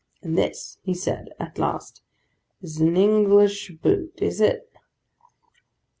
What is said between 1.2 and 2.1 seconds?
at last,